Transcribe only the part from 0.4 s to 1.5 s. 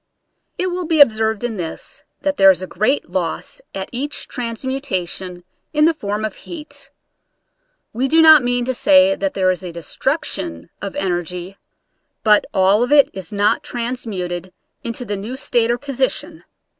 It will be observed